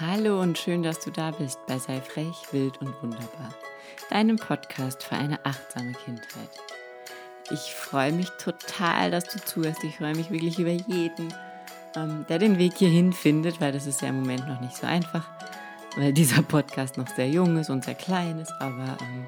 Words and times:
Hallo 0.00 0.40
und 0.40 0.56
schön, 0.56 0.82
dass 0.82 1.00
du 1.00 1.10
da 1.10 1.30
bist 1.30 1.58
bei 1.66 1.78
Sei 1.78 2.00
frech, 2.00 2.34
wild 2.52 2.80
und 2.80 2.94
wunderbar, 3.02 3.52
deinem 4.08 4.36
Podcast 4.36 5.02
für 5.02 5.14
eine 5.14 5.44
achtsame 5.44 5.92
Kindheit. 5.92 6.48
Ich 7.50 7.74
freue 7.74 8.10
mich 8.10 8.30
total, 8.42 9.10
dass 9.10 9.24
du 9.24 9.38
zuhörst. 9.44 9.84
Ich 9.84 9.98
freue 9.98 10.14
mich 10.14 10.30
wirklich 10.30 10.58
über 10.58 10.70
jeden, 10.70 11.34
ähm, 11.96 12.24
der 12.30 12.38
den 12.38 12.56
Weg 12.56 12.78
hierhin 12.78 13.12
findet, 13.12 13.60
weil 13.60 13.72
das 13.72 13.86
ist 13.86 14.00
ja 14.00 14.08
im 14.08 14.20
Moment 14.20 14.48
noch 14.48 14.62
nicht 14.62 14.74
so 14.74 14.86
einfach, 14.86 15.28
weil 15.98 16.14
dieser 16.14 16.40
Podcast 16.40 16.96
noch 16.96 17.08
sehr 17.08 17.28
jung 17.28 17.58
ist 17.58 17.68
und 17.68 17.84
sehr 17.84 17.94
klein 17.94 18.38
ist. 18.38 18.54
Aber 18.58 18.96
ähm, 19.02 19.26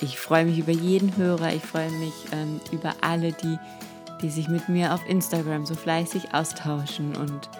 ich 0.00 0.16
freue 0.16 0.44
mich 0.44 0.60
über 0.60 0.70
jeden 0.70 1.16
Hörer. 1.16 1.54
Ich 1.54 1.64
freue 1.64 1.90
mich 1.90 2.14
ähm, 2.30 2.60
über 2.70 2.94
alle, 3.00 3.32
die, 3.32 3.58
die 4.20 4.30
sich 4.30 4.46
mit 4.46 4.68
mir 4.68 4.94
auf 4.94 5.04
Instagram 5.08 5.66
so 5.66 5.74
fleißig 5.74 6.32
austauschen 6.34 7.16
und 7.16 7.50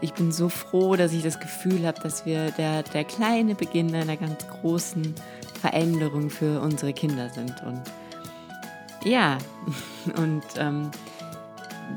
ich 0.00 0.12
bin 0.12 0.32
so 0.32 0.48
froh, 0.48 0.96
dass 0.96 1.12
ich 1.12 1.22
das 1.22 1.40
Gefühl 1.40 1.86
habe, 1.86 2.00
dass 2.00 2.26
wir 2.26 2.50
der, 2.52 2.82
der 2.82 3.04
kleine 3.04 3.54
Beginn 3.54 3.94
einer 3.94 4.16
ganz 4.16 4.46
großen 4.48 5.14
Veränderung 5.60 6.30
für 6.30 6.60
unsere 6.60 6.92
Kinder 6.92 7.30
sind. 7.30 7.62
Und 7.62 7.82
ja, 9.04 9.38
und 10.16 10.44
ähm, 10.58 10.90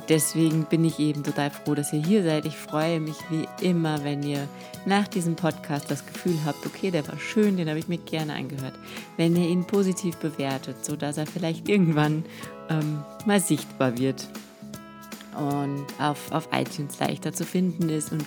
deswegen 0.07 0.65
bin 0.65 0.85
ich 0.85 0.99
eben 0.99 1.23
total 1.23 1.51
froh, 1.51 1.75
dass 1.75 1.91
ihr 1.91 2.03
hier 2.03 2.23
seid. 2.23 2.45
Ich 2.45 2.55
freue 2.55 2.99
mich 2.99 3.17
wie 3.29 3.47
immer, 3.65 4.03
wenn 4.03 4.23
ihr 4.23 4.47
nach 4.85 5.07
diesem 5.07 5.35
Podcast 5.35 5.91
das 5.91 6.05
Gefühl 6.05 6.37
habt, 6.45 6.65
okay, 6.65 6.91
der 6.91 7.07
war 7.07 7.19
schön, 7.19 7.57
den 7.57 7.67
habe 7.67 7.79
ich 7.79 7.89
mir 7.89 7.97
gerne 7.97 8.33
angehört. 8.33 8.75
Wenn 9.17 9.35
ihr 9.35 9.49
ihn 9.49 9.65
positiv 9.65 10.15
bewertet, 10.17 10.85
sodass 10.85 11.17
er 11.17 11.27
vielleicht 11.27 11.67
irgendwann 11.67 12.23
ähm, 12.69 13.03
mal 13.25 13.41
sichtbar 13.41 13.97
wird 13.97 14.27
und 15.39 15.85
auf, 15.99 16.31
auf 16.31 16.49
iTunes 16.51 16.99
leichter 16.99 17.33
zu 17.33 17.45
finden 17.45 17.89
ist 17.89 18.11
und 18.11 18.25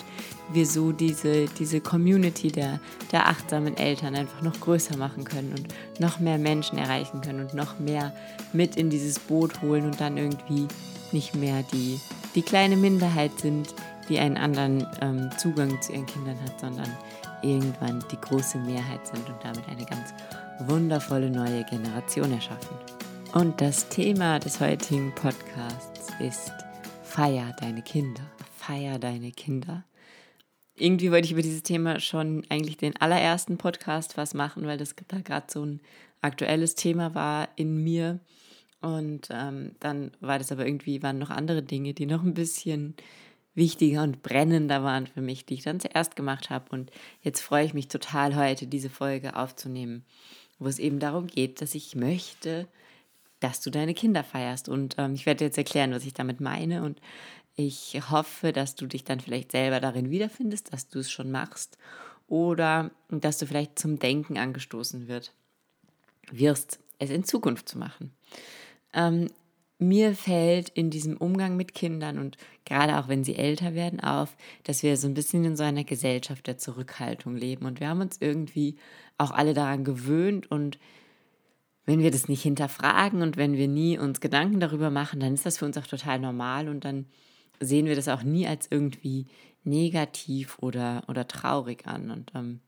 wir 0.53 0.66
so 0.66 0.93
diese, 0.93 1.47
diese 1.47 1.80
Community 1.80 2.51
der, 2.51 2.81
der 3.11 3.28
achtsamen 3.28 3.77
Eltern 3.77 4.14
einfach 4.14 4.42
noch 4.42 4.59
größer 4.61 4.97
machen 4.97 5.25
können 5.25 5.55
und 5.56 6.01
noch 6.01 6.20
mehr 6.20 6.39
Menschen 6.39 6.78
erreichen 6.78 7.20
können 7.20 7.41
und 7.41 7.55
noch 7.55 7.78
mehr 7.78 8.12
mit 8.53 8.77
in 8.77 8.91
dieses 8.91 9.19
Boot 9.19 9.61
holen 9.62 9.84
und 9.84 10.01
dann 10.01 10.17
irgendwie 10.17 10.67
nicht 11.12 11.34
mehr 11.34 11.62
die, 11.73 12.01
die 12.34 12.42
kleine 12.42 12.77
Minderheit 12.77 13.39
sind, 13.39 13.75
die 14.08 14.19
einen 14.19 14.36
anderen 14.36 14.86
ähm, 15.01 15.31
Zugang 15.39 15.81
zu 15.81 15.92
ihren 15.92 16.06
Kindern 16.06 16.39
hat, 16.45 16.61
sondern 16.61 16.89
irgendwann 17.42 18.03
die 18.11 18.20
große 18.20 18.58
Mehrheit 18.58 19.06
sind 19.06 19.29
und 19.29 19.36
damit 19.42 19.69
eine 19.69 19.84
ganz 19.84 20.14
wundervolle 20.61 21.31
neue 21.31 21.64
Generation 21.64 22.33
erschaffen. 22.33 22.77
Und 23.34 23.61
das 23.61 23.89
Thema 23.89 24.39
des 24.39 24.61
heutigen 24.61 25.14
Podcasts 25.14 26.11
ist 26.20 26.53
Feier 27.12 27.55
deine 27.60 27.82
Kinder. 27.82 28.22
Feier 28.56 28.98
deine 28.98 29.32
Kinder. 29.32 29.84
Irgendwie 30.74 31.12
wollte 31.12 31.27
ich 31.27 31.32
über 31.32 31.42
dieses 31.42 31.62
Thema 31.62 32.00
schon 32.00 32.46
eigentlich 32.48 32.78
den 32.78 32.96
allerersten 32.96 33.58
Podcast 33.58 34.16
was 34.16 34.32
machen, 34.32 34.66
weil 34.66 34.78
das 34.78 34.94
da 35.08 35.20
gerade 35.20 35.44
so 35.50 35.62
ein 35.62 35.80
aktuelles 36.22 36.74
Thema 36.74 37.14
war 37.14 37.50
in 37.56 37.84
mir. 37.84 38.18
Und 38.80 39.28
ähm, 39.30 39.72
dann 39.78 40.12
war 40.20 40.38
das 40.38 40.52
aber 40.52 40.64
irgendwie, 40.64 41.02
waren 41.02 41.18
noch 41.18 41.28
andere 41.28 41.62
Dinge, 41.62 41.92
die 41.92 42.06
noch 42.06 42.22
ein 42.22 42.33
bisschen 42.33 42.94
wichtiger 43.55 44.05
und 44.05 44.22
brennender 44.22 44.83
waren 44.83 45.06
für 45.06 45.20
mich, 45.20 45.44
die 45.44 45.52
ich 45.52 45.64
dann 45.64 45.80
zuerst 45.80 46.16
gemacht 46.16 46.48
habe. 46.48 46.64
Und 46.70 46.90
jetzt 47.20 47.42
freue 47.42 47.66
ich 47.66 47.74
mich 47.74 47.88
total 47.88 48.34
heute, 48.36 48.66
diese 48.66 48.88
Folge 48.88 49.36
aufzunehmen, 49.36 50.06
wo 50.58 50.66
es 50.66 50.78
eben 50.78 50.98
darum 50.98 51.27
geht, 51.27 51.60
dass 51.60 51.74
ich 51.74 51.94
möchte, 51.94 52.68
dass 53.43 53.61
du 53.61 53.71
deine 53.71 53.95
Kinder 53.95 54.25
feierst. 54.25 54.69
Und 54.69 54.97
ähm, 54.98 55.15
ich 55.15 55.27
werde 55.27 55.45
jetzt 55.45 55.59
erklären, 55.59 55.93
was 55.93 56.05
ich 56.05 56.15
damit 56.15 56.41
meine. 56.41 56.83
Und 56.83 57.01
ich 57.57 58.01
hoffe, 58.11 58.53
dass 58.53 58.75
du 58.75 58.87
dich 58.87 59.05
dann 59.05 59.21
vielleicht 59.21 59.53
selber 59.53 59.81
darin 59.81 60.11
wiederfindest, 60.11 60.73
dass 60.73 60.89
du 60.89 61.01
es 61.01 61.11
schon 61.11 61.31
machst 61.31 61.77
oder 62.29 62.91
dass 63.11 63.39
du 63.39 63.47
vielleicht 63.47 63.79
zum 63.79 63.98
Denken 63.98 64.39
angestoßen 64.39 65.09
wird, 65.09 65.33
wirst, 66.31 66.79
es 66.98 67.11
in 67.11 67.25
Zukunft 67.25 67.69
zu 67.69 67.79
machen. 67.79 68.13
Ähm, 68.95 69.29
mir 69.79 70.14
fällt 70.14 70.69
in 70.70 70.91
diesem 70.91 71.17
Umgang 71.17 71.57
mit 71.57 71.75
Kindern 71.75 72.19
und 72.19 72.36
gerade 72.64 72.98
auch 72.98 73.08
wenn 73.08 73.25
sie 73.25 73.35
älter 73.35 73.75
werden 73.75 74.01
auf, 74.01 74.36
dass 74.63 74.83
wir 74.83 74.97
so 74.97 75.08
ein 75.08 75.14
bisschen 75.14 75.45
in 75.45 75.57
so 75.57 75.64
einer 75.64 75.85
Gesellschaft 75.85 76.47
der 76.47 76.57
Zurückhaltung 76.57 77.36
leben. 77.36 77.67
Und 77.67 77.81
wir 77.81 77.89
haben 77.89 78.01
uns 78.01 78.19
irgendwie 78.20 78.77
auch 79.19 79.33
alle 79.33 79.55
daran 79.55 79.85
gewöhnt 79.85 80.51
und 80.51 80.79
wenn 81.85 82.01
wir 82.01 82.11
das 82.11 82.29
nicht 82.29 82.43
hinterfragen 82.43 83.23
und 83.23 83.37
wenn 83.37 83.57
wir 83.57 83.69
nie 83.69 83.98
uns 83.98 84.20
Gedanken 84.20 84.61
darüber 84.61 84.91
machen, 84.91 85.20
dann 85.20 85.35
ist 85.35 85.47
das 85.47 85.59
für 85.59 85.65
uns 85.65 85.77
auch 85.77 85.87
total 85.87 86.19
normal 86.20 86.69
und 86.69 86.85
dann 86.85 87.07
sehen 87.61 87.87
wir 87.87 87.97
das 87.97 88.09
auch 88.09 88.23
nie 88.23 88.47
als 88.47 88.69
irgendwie 88.70 89.27
negativ 89.65 90.59
oder, 90.61 91.03
oder 91.09 91.27
traurig 91.27 91.87
an. 91.87 92.11
Und 92.11 92.33
ähm, 92.35 92.61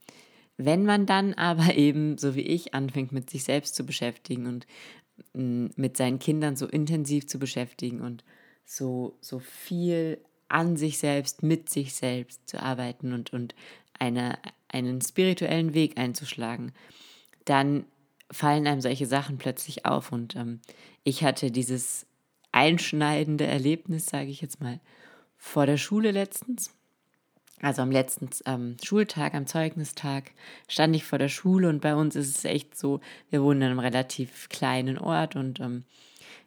wenn 0.57 0.85
man 0.85 1.07
dann 1.07 1.35
aber 1.35 1.75
eben, 1.75 2.19
so 2.19 2.35
wie 2.35 2.43
ich, 2.43 2.75
anfängt 2.75 3.13
mit 3.13 3.31
sich 3.31 3.45
selbst 3.45 3.75
zu 3.75 3.85
beschäftigen 3.85 4.47
und 4.47 4.67
mm, 5.35 5.67
mit 5.77 5.97
seinen 5.97 6.19
Kindern 6.19 6.57
so 6.57 6.67
intensiv 6.67 7.27
zu 7.27 7.39
beschäftigen 7.39 8.01
und 8.01 8.25
so, 8.65 9.17
so 9.21 9.39
viel 9.39 10.19
an 10.49 10.77
sich 10.77 10.99
selbst, 10.99 11.43
mit 11.43 11.71
sich 11.71 11.95
selbst 11.95 12.49
zu 12.49 12.63
arbeiten 12.63 13.13
und, 13.13 13.33
und 13.33 13.55
eine, 13.99 14.39
einen 14.69 15.01
spirituellen 15.01 15.75
Weg 15.75 15.99
einzuschlagen, 15.99 16.73
dann 17.45 17.85
fallen 18.31 18.67
einem 18.67 18.81
solche 18.81 19.07
Sachen 19.07 19.39
plötzlich 19.39 19.87
auf. 19.87 20.12
Und 20.12 20.37
ähm, 20.37 20.61
ich 21.03 21.25
hatte 21.25 21.51
dieses 21.51 22.07
einschneidende 22.53 23.47
Erlebnis, 23.47 24.07
sage 24.07 24.31
ich 24.31 24.41
jetzt 24.41 24.61
mal, 24.61 24.81
vor 25.37 25.67
der 25.67 25.77
Schule 25.77 26.11
letztens. 26.11 26.71
Also 27.61 27.83
am 27.83 27.91
letzten 27.91 28.29
ähm, 28.47 28.77
Schultag, 28.83 29.34
am 29.34 29.47
Zeugnistag, 29.47 30.33
stand 30.69 30.95
ich 30.95 31.05
vor 31.05 31.19
der 31.19 31.29
Schule 31.29 31.69
und 31.69 31.81
bei 31.81 31.95
uns 31.95 32.15
ist 32.15 32.37
es 32.37 32.45
echt 32.45 32.77
so, 32.77 33.01
wir 33.31 33.43
wohnen 33.43 33.63
in 33.63 33.69
einem 33.69 33.79
relativ 33.79 34.49
kleinen 34.49 34.99
Ort 34.99 35.34
und 35.37 35.61
ähm, 35.61 35.84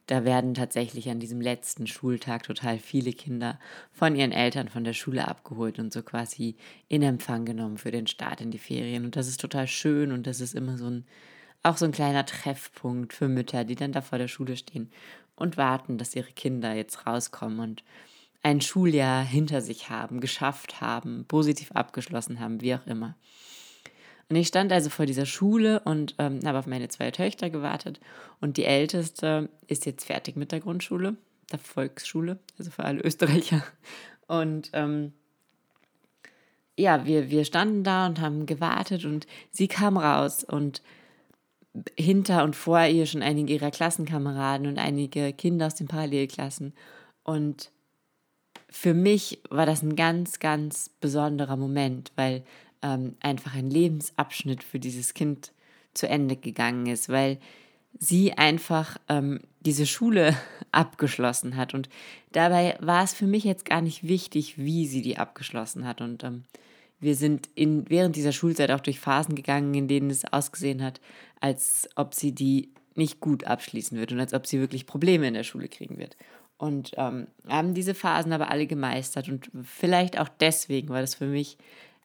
da 0.07 0.23
werden 0.23 0.53
tatsächlich 0.53 1.09
an 1.09 1.19
diesem 1.19 1.41
letzten 1.41 1.85
Schultag 1.85 2.43
total 2.43 2.79
viele 2.79 3.11
Kinder 3.11 3.59
von 3.91 4.15
ihren 4.15 4.31
Eltern 4.31 4.69
von 4.69 4.85
der 4.85 4.93
Schule 4.93 5.27
abgeholt 5.27 5.79
und 5.79 5.91
so 5.91 6.01
quasi 6.01 6.55
in 6.87 7.01
Empfang 7.03 7.45
genommen 7.45 7.77
für 7.77 7.91
den 7.91 8.07
Start 8.07 8.39
in 8.39 8.51
die 8.51 8.57
Ferien. 8.57 9.03
Und 9.03 9.17
das 9.17 9.27
ist 9.27 9.41
total 9.41 9.67
schön 9.67 10.13
und 10.13 10.25
das 10.25 10.39
ist 10.39 10.55
immer 10.55 10.77
so 10.77 10.89
ein 10.89 11.05
auch 11.63 11.77
so 11.77 11.85
ein 11.85 11.91
kleiner 11.91 12.25
Treffpunkt 12.25 13.13
für 13.13 13.27
Mütter, 13.27 13.63
die 13.63 13.75
dann 13.75 13.91
da 13.91 14.01
vor 14.01 14.17
der 14.17 14.27
Schule 14.27 14.57
stehen 14.57 14.91
und 15.35 15.57
warten, 15.57 15.97
dass 15.97 16.15
ihre 16.15 16.31
Kinder 16.31 16.73
jetzt 16.73 17.05
rauskommen 17.05 17.59
und 17.59 17.83
ein 18.43 18.61
Schuljahr 18.61 19.23
hinter 19.23 19.61
sich 19.61 19.89
haben, 19.89 20.21
geschafft 20.21 20.79
haben, 20.81 21.25
positiv 21.27 21.71
abgeschlossen 21.73 22.39
haben, 22.39 22.61
wie 22.61 22.75
auch 22.75 22.85
immer. 22.85 23.15
Und 24.29 24.35
ich 24.35 24.47
stand 24.47 24.71
also 24.71 24.89
vor 24.89 25.05
dieser 25.05 25.25
Schule 25.25 25.79
und 25.81 26.15
ähm, 26.17 26.41
habe 26.45 26.59
auf 26.59 26.67
meine 26.67 26.89
zwei 26.89 27.11
Töchter 27.11 27.49
gewartet. 27.49 27.99
Und 28.41 28.57
die 28.57 28.65
älteste 28.65 29.49
ist 29.67 29.85
jetzt 29.85 30.05
fertig 30.05 30.35
mit 30.35 30.51
der 30.51 30.59
Grundschule, 30.59 31.15
der 31.51 31.59
Volksschule, 31.59 32.37
also 32.57 32.71
für 32.71 32.83
alle 32.83 33.01
Österreicher. 33.01 33.63
Und 34.27 34.69
ähm, 34.73 35.13
ja, 36.77 37.05
wir, 37.05 37.29
wir 37.29 37.45
standen 37.45 37.83
da 37.83 38.05
und 38.05 38.19
haben 38.19 38.45
gewartet 38.45 39.05
und 39.05 39.25
sie 39.51 39.67
kam 39.67 39.97
raus 39.97 40.43
und 40.43 40.81
hinter 41.97 42.43
und 42.43 42.55
vor 42.55 42.83
ihr 42.85 43.05
schon 43.05 43.21
einige 43.21 43.53
ihrer 43.53 43.71
Klassenkameraden 43.71 44.67
und 44.67 44.77
einige 44.77 45.33
Kinder 45.33 45.67
aus 45.67 45.75
den 45.75 45.87
Parallelklassen. 45.87 46.73
Und 47.23 47.71
für 48.69 48.93
mich 48.93 49.41
war 49.49 49.65
das 49.65 49.81
ein 49.81 49.95
ganz, 49.95 50.39
ganz 50.39 50.89
besonderer 50.99 51.57
Moment, 51.57 52.11
weil 52.15 52.43
ähm, 52.81 53.15
einfach 53.21 53.55
ein 53.55 53.69
Lebensabschnitt 53.69 54.63
für 54.63 54.79
dieses 54.79 55.13
Kind 55.13 55.51
zu 55.93 56.07
Ende 56.07 56.35
gegangen 56.35 56.85
ist, 56.85 57.09
weil 57.09 57.39
sie 57.99 58.33
einfach 58.33 58.97
ähm, 59.09 59.39
diese 59.61 59.85
Schule 59.85 60.35
abgeschlossen 60.71 61.55
hat. 61.55 61.73
Und 61.73 61.89
dabei 62.31 62.77
war 62.79 63.03
es 63.03 63.13
für 63.13 63.27
mich 63.27 63.43
jetzt 63.43 63.65
gar 63.65 63.81
nicht 63.81 64.07
wichtig, 64.07 64.57
wie 64.57 64.87
sie 64.87 65.01
die 65.01 65.17
abgeschlossen 65.17 65.85
hat. 65.85 66.01
Und 66.01 66.23
ähm, 66.23 66.43
wir 66.99 67.15
sind 67.15 67.49
in, 67.55 67.89
während 67.89 68.15
dieser 68.15 68.31
Schulzeit 68.31 68.71
auch 68.71 68.79
durch 68.79 68.99
Phasen 68.99 69.35
gegangen, 69.35 69.73
in 69.73 69.87
denen 69.87 70.09
es 70.09 70.25
ausgesehen 70.25 70.83
hat, 70.83 70.99
als 71.39 71.89
ob 71.95 72.13
sie 72.13 72.33
die 72.33 72.71
nicht 72.95 73.19
gut 73.19 73.43
abschließen 73.43 73.97
wird 73.97 74.11
und 74.11 74.19
als 74.19 74.33
ob 74.33 74.47
sie 74.47 74.59
wirklich 74.59 74.87
Probleme 74.87 75.27
in 75.27 75.35
der 75.35 75.43
Schule 75.43 75.67
kriegen 75.67 75.97
wird. 75.97 76.17
Und 76.57 76.91
ähm, 76.97 77.27
haben 77.47 77.75
diese 77.75 77.93
Phasen 77.93 78.33
aber 78.33 78.49
alle 78.49 78.65
gemeistert 78.65 79.29
und 79.29 79.51
vielleicht 79.63 80.19
auch 80.19 80.27
deswegen 80.27 80.89
war 80.89 81.01
das 81.01 81.13
für 81.13 81.27
mich 81.27 81.57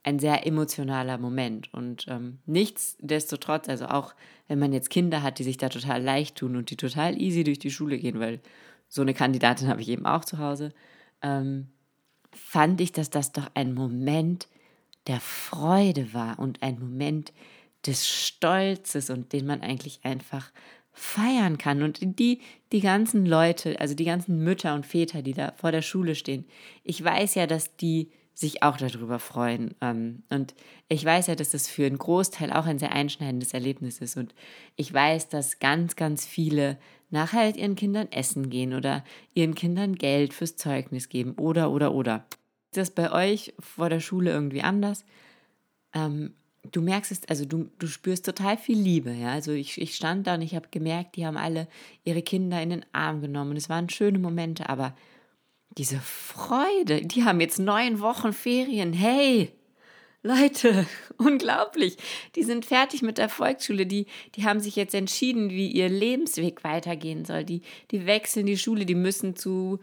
ein 0.03 0.19
sehr 0.19 0.47
emotionaler 0.47 1.17
Moment. 1.17 1.73
Und 1.73 2.06
ähm, 2.09 2.39
nichtsdestotrotz, 2.44 3.69
also 3.69 3.87
auch 3.87 4.15
wenn 4.49 4.59
man 4.59 4.73
jetzt 4.73 4.91
Kinder 4.91 5.23
hat, 5.23 5.39
die 5.39 5.44
sich 5.44 5.56
da 5.56 5.71
total 5.71 6.03
leicht 6.03 6.37
tun 6.37 6.56
und 6.56 6.71
die 6.71 6.77
total 6.77 7.21
easy 7.21 7.44
durch 7.44 7.61
die 7.61 7.71
Schule 7.71 7.99
gehen, 7.99 8.21
weil 8.21 8.41
so 8.89 9.00
eine 9.00 9.15
Kandidatin 9.15 9.69
habe 9.69 9.81
ich 9.81 9.89
eben 9.89 10.05
auch 10.05 10.25
zu 10.25 10.39
Hause, 10.39 10.75
ähm, 11.23 11.69
fand 12.33 12.81
ich, 12.83 12.93
dass 12.93 13.09
das 13.09 13.33
doch 13.33 13.49
ein 13.55 13.73
Moment 13.73 14.49
der 15.06 15.20
Freude 15.20 16.14
war 16.14 16.38
und 16.38 16.62
ein 16.62 16.78
Moment 16.78 17.32
des 17.87 18.08
Stolzes 18.08 19.10
und 19.10 19.32
den 19.32 19.46
man 19.46 19.60
eigentlich 19.60 20.00
einfach 20.04 20.52
feiern 20.93 21.58
kann. 21.58 21.82
Und 21.82 22.19
die, 22.19 22.40
die 22.70 22.81
ganzen 22.81 23.26
Leute, 23.26 23.81
also 23.81 23.94
die 23.94 24.04
ganzen 24.04 24.43
Mütter 24.44 24.75
und 24.75 24.87
Väter, 24.87 25.22
die 25.22 25.32
da 25.32 25.52
vor 25.56 25.72
der 25.72 25.82
Schule 25.82 26.14
stehen, 26.14 26.44
ich 26.84 27.02
weiß 27.02 27.34
ja, 27.34 27.46
dass 27.46 27.76
die 27.76 28.10
sich 28.34 28.62
auch 28.62 28.76
darüber 28.76 29.19
freuen. 29.19 29.75
Ähm, 29.81 30.22
und 30.31 30.54
ich 30.88 31.05
weiß 31.05 31.26
ja, 31.26 31.34
dass 31.34 31.50
das 31.50 31.69
für 31.69 31.87
einen 31.87 31.98
Großteil 31.98 32.52
auch 32.52 32.66
ein 32.66 32.78
sehr 32.78 32.93
einschneidendes 32.93 33.52
Erlebnis 33.52 33.98
ist. 33.98 34.16
Und 34.16 34.34
ich 34.76 34.93
weiß, 34.93 35.28
dass 35.28 35.58
ganz, 35.58 35.96
ganz 35.96 36.25
viele 36.25 36.78
nachher 37.10 37.40
halt 37.40 37.56
ihren 37.56 37.76
Kindern 37.76 38.10
essen 38.10 38.48
gehen 38.48 38.72
oder 38.72 39.05
ihren 39.34 39.55
Kindern 39.55 39.96
Geld 39.96 40.32
fürs 40.32 40.56
Zeugnis 40.56 41.08
geben 41.08 41.34
oder, 41.34 41.70
oder, 41.70 41.93
oder. 41.93 42.25
Das 42.72 42.90
bei 42.90 43.12
euch 43.12 43.54
vor 43.58 43.88
der 43.88 44.00
Schule 44.00 44.30
irgendwie 44.30 44.62
anders? 44.62 45.04
Ähm, 45.94 46.34
du 46.70 46.80
merkst 46.80 47.12
es, 47.12 47.28
also 47.28 47.44
du, 47.44 47.70
du 47.78 47.86
spürst 47.86 48.24
total 48.24 48.56
viel 48.56 48.78
Liebe, 48.78 49.12
ja. 49.12 49.32
Also 49.32 49.52
ich, 49.52 49.80
ich 49.80 49.94
stand 49.94 50.26
da 50.26 50.34
und 50.34 50.42
ich 50.42 50.54
habe 50.54 50.69
gemerkt, 50.70 51.16
die 51.16 51.26
haben 51.26 51.36
alle 51.36 51.69
ihre 52.04 52.22
Kinder 52.22 52.62
in 52.62 52.70
den 52.70 52.84
Arm 52.92 53.20
genommen. 53.20 53.56
Es 53.56 53.69
waren 53.69 53.88
schöne 53.88 54.19
Momente, 54.19 54.69
aber 54.69 54.94
diese 55.76 55.98
Freude, 55.98 57.02
die 57.02 57.24
haben 57.24 57.40
jetzt 57.40 57.58
neun 57.58 58.00
Wochen 58.00 58.32
Ferien. 58.32 58.92
Hey, 58.92 59.52
Leute, 60.22 60.86
unglaublich. 61.19 61.96
Die 62.36 62.44
sind 62.44 62.64
fertig 62.64 63.02
mit 63.02 63.19
der 63.19 63.28
Volksschule. 63.28 63.86
Die, 63.86 64.06
die 64.36 64.44
haben 64.44 64.60
sich 64.60 64.76
jetzt 64.76 64.94
entschieden, 64.94 65.50
wie 65.50 65.69
ihr 65.69 65.88
Lebensweg 65.88 66.62
weitergehen 66.62 67.24
soll. 67.24 67.44
Die, 67.44 67.62
die 67.90 68.06
wechseln 68.06 68.46
die 68.46 68.58
Schule, 68.58 68.86
die 68.86 68.94
müssen 68.94 69.34
zu 69.34 69.80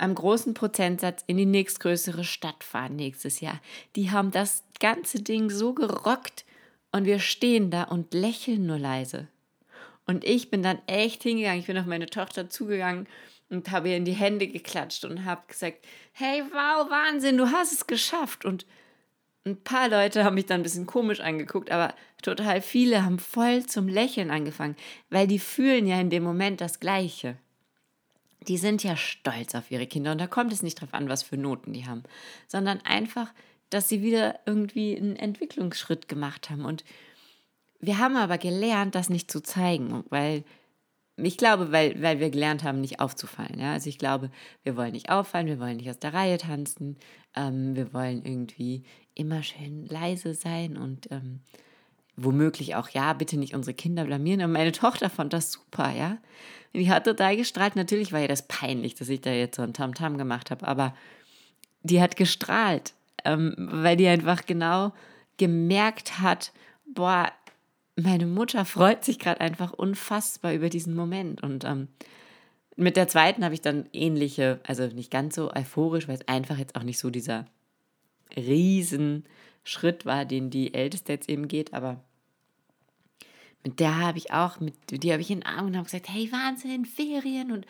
einem 0.00 0.14
großen 0.14 0.54
Prozentsatz 0.54 1.22
in 1.26 1.36
die 1.36 1.46
nächstgrößere 1.46 2.24
Stadt 2.24 2.64
fahren 2.64 2.96
nächstes 2.96 3.40
Jahr. 3.40 3.60
Die 3.96 4.10
haben 4.10 4.30
das 4.30 4.64
ganze 4.78 5.22
Ding 5.22 5.50
so 5.50 5.74
gerockt 5.74 6.44
und 6.92 7.04
wir 7.04 7.18
stehen 7.18 7.70
da 7.70 7.84
und 7.84 8.14
lächeln 8.14 8.66
nur 8.66 8.78
leise. 8.78 9.28
Und 10.06 10.24
ich 10.24 10.50
bin 10.50 10.62
dann 10.62 10.80
echt 10.86 11.22
hingegangen. 11.22 11.60
Ich 11.60 11.66
bin 11.66 11.78
auf 11.78 11.86
meine 11.86 12.06
Tochter 12.06 12.50
zugegangen 12.50 13.06
und 13.48 13.70
habe 13.70 13.90
ihr 13.90 13.96
in 13.96 14.04
die 14.04 14.12
Hände 14.12 14.48
geklatscht 14.48 15.04
und 15.04 15.24
habe 15.24 15.42
gesagt, 15.46 15.84
hey, 16.12 16.42
wow, 16.50 16.90
Wahnsinn, 16.90 17.36
du 17.36 17.50
hast 17.52 17.72
es 17.72 17.86
geschafft. 17.86 18.44
Und 18.44 18.66
ein 19.44 19.62
paar 19.62 19.88
Leute 19.88 20.24
haben 20.24 20.34
mich 20.34 20.46
dann 20.46 20.60
ein 20.60 20.64
bisschen 20.64 20.86
komisch 20.86 21.20
angeguckt, 21.20 21.70
aber 21.70 21.94
total 22.22 22.60
viele 22.60 23.04
haben 23.04 23.18
voll 23.18 23.66
zum 23.66 23.88
Lächeln 23.88 24.30
angefangen, 24.30 24.76
weil 25.10 25.26
die 25.26 25.38
fühlen 25.38 25.86
ja 25.86 26.00
in 26.00 26.10
dem 26.10 26.22
Moment 26.22 26.60
das 26.60 26.80
Gleiche. 26.80 27.36
Die 28.48 28.56
sind 28.56 28.82
ja 28.82 28.96
stolz 28.96 29.54
auf 29.54 29.70
ihre 29.70 29.86
Kinder 29.86 30.12
und 30.12 30.20
da 30.20 30.26
kommt 30.26 30.52
es 30.52 30.62
nicht 30.62 30.80
drauf 30.80 30.94
an, 30.94 31.08
was 31.08 31.22
für 31.22 31.36
Noten 31.36 31.72
die 31.72 31.86
haben, 31.86 32.02
sondern 32.48 32.80
einfach, 32.82 33.32
dass 33.68 33.88
sie 33.88 34.02
wieder 34.02 34.40
irgendwie 34.46 34.96
einen 34.96 35.16
Entwicklungsschritt 35.16 36.08
gemacht 36.08 36.50
haben. 36.50 36.64
Und 36.64 36.84
wir 37.80 37.98
haben 37.98 38.16
aber 38.16 38.38
gelernt, 38.38 38.94
das 38.94 39.10
nicht 39.10 39.30
zu 39.30 39.42
zeigen, 39.42 40.04
weil 40.10 40.44
ich 41.16 41.36
glaube, 41.36 41.72
weil, 41.72 42.00
weil 42.02 42.20
wir 42.20 42.30
gelernt 42.30 42.64
haben, 42.64 42.80
nicht 42.80 43.00
aufzufallen. 43.00 43.58
Ja? 43.58 43.72
Also 43.72 43.88
ich 43.88 43.98
glaube, 43.98 44.30
wir 44.62 44.76
wollen 44.76 44.92
nicht 44.92 45.10
auffallen, 45.10 45.46
wir 45.46 45.60
wollen 45.60 45.76
nicht 45.76 45.90
aus 45.90 45.98
der 45.98 46.14
Reihe 46.14 46.38
tanzen, 46.38 46.96
ähm, 47.36 47.76
wir 47.76 47.92
wollen 47.92 48.24
irgendwie 48.24 48.84
immer 49.14 49.42
schön 49.42 49.86
leise 49.86 50.34
sein 50.34 50.76
und 50.76 51.10
ähm, 51.10 51.40
womöglich 52.24 52.74
auch, 52.76 52.88
ja, 52.90 53.12
bitte 53.12 53.38
nicht 53.38 53.54
unsere 53.54 53.74
Kinder 53.74 54.04
blamieren. 54.04 54.42
Und 54.42 54.52
meine 54.52 54.72
Tochter 54.72 55.10
fand 55.10 55.32
das 55.32 55.52
super, 55.52 55.90
ja. 55.92 56.18
Die 56.74 56.90
hat 56.90 57.04
total 57.04 57.36
gestrahlt. 57.36 57.74
Natürlich 57.74 58.12
war 58.12 58.20
ihr 58.20 58.28
das 58.28 58.46
peinlich, 58.46 58.94
dass 58.94 59.08
ich 59.08 59.20
da 59.20 59.30
jetzt 59.30 59.56
so 59.56 59.62
ein 59.62 59.72
Tamtam 59.72 60.12
-Tam 60.12 60.18
gemacht 60.18 60.50
habe, 60.50 60.66
aber 60.68 60.94
die 61.82 62.00
hat 62.00 62.16
gestrahlt, 62.16 62.92
ähm, 63.24 63.54
weil 63.56 63.96
die 63.96 64.06
einfach 64.06 64.46
genau 64.46 64.92
gemerkt 65.36 66.20
hat, 66.20 66.52
boah, 66.86 67.32
meine 67.96 68.26
Mutter 68.26 68.64
freut 68.64 69.04
sich 69.04 69.18
gerade 69.18 69.40
einfach 69.40 69.72
unfassbar 69.72 70.52
über 70.52 70.68
diesen 70.68 70.94
Moment. 70.94 71.42
Und 71.42 71.64
ähm, 71.64 71.88
mit 72.76 72.96
der 72.96 73.08
zweiten 73.08 73.44
habe 73.44 73.54
ich 73.54 73.60
dann 73.60 73.88
ähnliche, 73.92 74.60
also 74.66 74.86
nicht 74.86 75.10
ganz 75.10 75.34
so 75.34 75.52
euphorisch, 75.52 76.08
weil 76.08 76.16
es 76.16 76.28
einfach 76.28 76.58
jetzt 76.58 76.76
auch 76.76 76.82
nicht 76.82 76.98
so 76.98 77.10
dieser 77.10 77.46
Riesenschritt 78.36 80.04
war, 80.04 80.24
den 80.24 80.50
die 80.50 80.74
Älteste 80.74 81.12
jetzt 81.12 81.28
eben 81.28 81.48
geht, 81.48 81.74
aber 81.74 82.02
mit 83.62 83.80
der 83.80 83.98
habe 83.98 84.18
ich 84.18 84.32
auch, 84.32 84.60
mit 84.60 84.74
die 84.90 85.12
habe 85.12 85.22
ich 85.22 85.30
in 85.30 85.40
den 85.40 85.46
Arm 85.46 85.66
und 85.66 85.76
habe 85.76 85.84
gesagt, 85.84 86.08
hey 86.08 86.30
Wahnsinn, 86.32 86.86
Ferien 86.86 87.52
und 87.52 87.66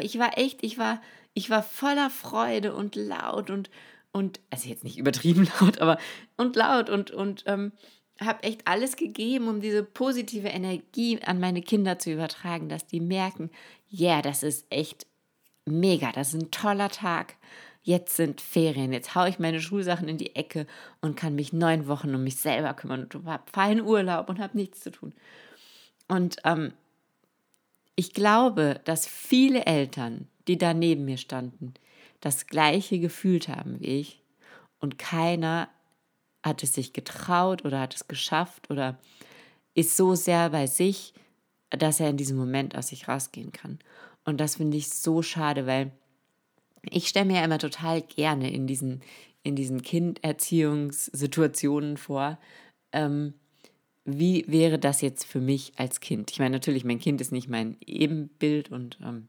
ich 0.00 0.18
war 0.18 0.36
echt, 0.36 0.62
ich 0.62 0.78
war, 0.78 1.00
ich 1.34 1.48
war 1.50 1.62
voller 1.62 2.10
Freude 2.10 2.74
und 2.74 2.96
laut 2.96 3.50
und 3.50 3.70
und 4.10 4.40
also 4.50 4.68
jetzt 4.68 4.84
nicht 4.84 4.98
übertrieben 4.98 5.48
laut, 5.60 5.78
aber 5.80 5.98
und 6.36 6.56
laut 6.56 6.90
und 6.90 7.10
und 7.10 7.44
ähm, 7.46 7.72
habe 8.20 8.42
echt 8.42 8.66
alles 8.66 8.96
gegeben, 8.96 9.48
um 9.48 9.60
diese 9.60 9.84
positive 9.84 10.48
Energie 10.48 11.20
an 11.22 11.38
meine 11.38 11.62
Kinder 11.62 11.98
zu 11.98 12.12
übertragen, 12.12 12.68
dass 12.68 12.86
die 12.86 13.00
merken, 13.00 13.50
ja, 13.88 14.14
yeah, 14.14 14.22
das 14.22 14.42
ist 14.42 14.66
echt 14.70 15.06
mega, 15.66 16.10
das 16.12 16.34
ist 16.34 16.42
ein 16.42 16.50
toller 16.50 16.88
Tag. 16.88 17.36
Jetzt 17.82 18.16
sind 18.16 18.40
Ferien, 18.40 18.92
jetzt 18.92 19.14
haue 19.14 19.28
ich 19.28 19.38
meine 19.38 19.60
Schulsachen 19.60 20.08
in 20.08 20.18
die 20.18 20.36
Ecke 20.36 20.66
und 21.00 21.16
kann 21.16 21.34
mich 21.34 21.52
neun 21.52 21.86
Wochen 21.86 22.14
um 22.14 22.22
mich 22.22 22.36
selber 22.36 22.74
kümmern 22.74 23.04
und 23.04 23.24
fahre 23.50 23.72
in 23.72 23.80
Urlaub 23.80 24.28
und 24.28 24.40
habe 24.40 24.56
nichts 24.56 24.80
zu 24.80 24.90
tun. 24.90 25.12
Und 26.08 26.36
ähm, 26.44 26.72
ich 27.96 28.12
glaube, 28.12 28.80
dass 28.84 29.06
viele 29.06 29.64
Eltern, 29.66 30.28
die 30.48 30.58
da 30.58 30.74
neben 30.74 31.04
mir 31.04 31.18
standen, 31.18 31.74
das 32.20 32.46
gleiche 32.46 32.98
gefühlt 32.98 33.48
haben 33.48 33.80
wie 33.80 34.00
ich 34.00 34.22
und 34.80 34.98
keiner 34.98 35.68
hat 36.42 36.62
es 36.62 36.74
sich 36.74 36.92
getraut 36.92 37.64
oder 37.64 37.80
hat 37.80 37.94
es 37.94 38.08
geschafft 38.08 38.70
oder 38.70 38.98
ist 39.74 39.96
so 39.96 40.14
sehr 40.14 40.50
bei 40.50 40.66
sich, 40.66 41.14
dass 41.70 42.00
er 42.00 42.10
in 42.10 42.16
diesem 42.16 42.36
Moment 42.36 42.76
aus 42.76 42.88
sich 42.88 43.08
rausgehen 43.08 43.52
kann. 43.52 43.78
Und 44.24 44.38
das 44.38 44.56
finde 44.56 44.76
ich 44.76 44.90
so 44.90 45.22
schade, 45.22 45.66
weil 45.66 45.92
ich 46.82 47.08
stelle 47.08 47.26
mir 47.26 47.38
ja 47.38 47.44
immer 47.44 47.58
total 47.58 48.02
gerne 48.02 48.52
in 48.52 48.66
diesen, 48.66 49.00
in 49.42 49.56
diesen 49.56 49.80
Kinderziehungssituationen 49.82 51.96
vor, 51.96 52.38
ähm, 52.92 53.34
wie 54.04 54.44
wäre 54.48 54.78
das 54.78 55.00
jetzt 55.02 55.26
für 55.26 55.40
mich 55.40 55.72
als 55.76 56.00
Kind? 56.00 56.30
Ich 56.30 56.38
meine, 56.38 56.56
natürlich, 56.56 56.84
mein 56.84 56.98
Kind 56.98 57.20
ist 57.20 57.32
nicht 57.32 57.48
mein 57.48 57.76
Ebenbild 57.84 58.70
und 58.70 58.98
ähm, 59.02 59.28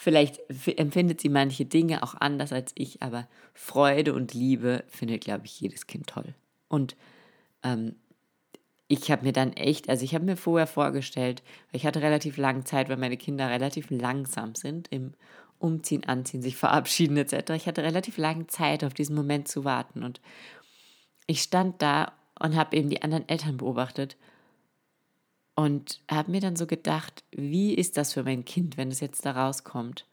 Vielleicht 0.00 0.38
empfindet 0.78 1.20
sie 1.20 1.28
manche 1.28 1.64
Dinge 1.64 2.04
auch 2.04 2.14
anders 2.14 2.52
als 2.52 2.70
ich, 2.76 3.02
aber 3.02 3.26
Freude 3.52 4.14
und 4.14 4.32
Liebe 4.32 4.84
findet, 4.86 5.22
glaube 5.22 5.46
ich, 5.46 5.60
jedes 5.60 5.88
Kind 5.88 6.06
toll. 6.06 6.36
Und 6.68 6.94
ähm, 7.64 7.96
ich 8.86 9.10
habe 9.10 9.26
mir 9.26 9.32
dann 9.32 9.54
echt, 9.54 9.88
also 9.88 10.04
ich 10.04 10.14
habe 10.14 10.24
mir 10.24 10.36
vorher 10.36 10.68
vorgestellt, 10.68 11.42
ich 11.72 11.84
hatte 11.84 12.00
relativ 12.00 12.36
lange 12.36 12.62
Zeit, 12.62 12.88
weil 12.88 12.96
meine 12.96 13.16
Kinder 13.16 13.50
relativ 13.50 13.90
langsam 13.90 14.54
sind 14.54 14.86
im 14.92 15.14
Umziehen, 15.58 16.04
Anziehen, 16.04 16.42
sich 16.42 16.56
verabschieden 16.56 17.16
etc. 17.16 17.50
Ich 17.50 17.66
hatte 17.66 17.82
relativ 17.82 18.16
lange 18.16 18.46
Zeit, 18.46 18.84
auf 18.84 18.94
diesen 18.94 19.16
Moment 19.16 19.48
zu 19.48 19.64
warten. 19.64 20.02
Und 20.02 20.20
ich 21.26 21.42
stand 21.42 21.82
da 21.82 22.12
und 22.38 22.56
habe 22.56 22.76
eben 22.76 22.88
die 22.88 23.02
anderen 23.02 23.28
Eltern 23.28 23.56
beobachtet 23.56 24.16
und 25.58 26.00
habe 26.08 26.30
mir 26.30 26.40
dann 26.40 26.54
so 26.54 26.66
gedacht, 26.66 27.24
wie 27.32 27.74
ist 27.74 27.96
das 27.96 28.12
für 28.12 28.22
mein 28.22 28.44
Kind, 28.44 28.76
wenn 28.76 28.92
es 28.92 29.00
jetzt 29.00 29.26
da 29.26 29.32
rauskommt? 29.32 30.06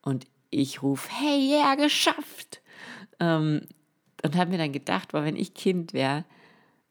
Und 0.00 0.26
ich 0.50 0.82
rufe, 0.82 1.08
hey, 1.12 1.38
ja, 1.38 1.58
yeah, 1.58 1.74
geschafft! 1.76 2.60
Ähm, 3.20 3.62
und 4.24 4.36
habe 4.36 4.50
mir 4.50 4.58
dann 4.58 4.72
gedacht, 4.72 5.12
boah, 5.12 5.24
wenn 5.24 5.36
ich 5.36 5.54
Kind 5.54 5.92
wäre, 5.92 6.24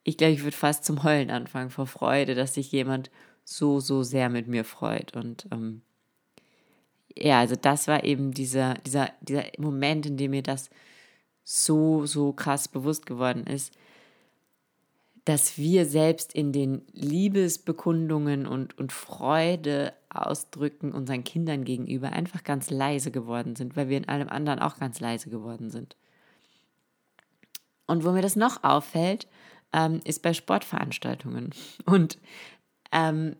ich 0.03 0.17
glaube, 0.17 0.33
ich 0.33 0.43
würde 0.43 0.55
fast 0.55 0.85
zum 0.85 1.03
Heulen 1.03 1.29
anfangen 1.29 1.69
vor 1.69 1.85
Freude, 1.85 2.33
dass 2.33 2.53
sich 2.53 2.71
jemand 2.71 3.11
so, 3.43 3.79
so 3.79 4.03
sehr 4.03 4.29
mit 4.29 4.47
mir 4.47 4.63
freut. 4.63 5.15
Und 5.15 5.47
ähm, 5.51 5.81
ja, 7.15 7.39
also 7.39 7.55
das 7.55 7.87
war 7.87 8.03
eben 8.03 8.33
dieser, 8.33 8.75
dieser, 8.85 9.09
dieser 9.21 9.45
Moment, 9.57 10.05
in 10.05 10.17
dem 10.17 10.31
mir 10.31 10.43
das 10.43 10.69
so, 11.43 12.05
so 12.05 12.33
krass 12.33 12.67
bewusst 12.67 13.05
geworden 13.05 13.45
ist, 13.45 13.73
dass 15.25 15.57
wir 15.57 15.85
selbst 15.85 16.33
in 16.33 16.51
den 16.51 16.81
Liebesbekundungen 16.93 18.47
und, 18.47 18.77
und 18.77 18.91
Freude 18.91 19.93
ausdrücken 20.09 20.93
unseren 20.93 21.23
Kindern 21.23 21.63
gegenüber 21.63 22.11
einfach 22.11 22.43
ganz 22.43 22.69
leise 22.69 23.11
geworden 23.11 23.55
sind, 23.55 23.75
weil 23.75 23.89
wir 23.89 23.97
in 23.97 24.09
allem 24.09 24.29
anderen 24.29 24.59
auch 24.59 24.77
ganz 24.77 24.99
leise 24.99 25.29
geworden 25.29 25.69
sind. 25.69 25.95
Und 27.85 28.03
wo 28.03 28.11
mir 28.11 28.21
das 28.21 28.35
noch 28.35 28.63
auffällt, 28.63 29.27
ähm, 29.73 30.01
ist 30.05 30.21
bei 30.21 30.33
Sportveranstaltungen. 30.33 31.51
Und 31.85 32.17
ähm, 32.91 33.35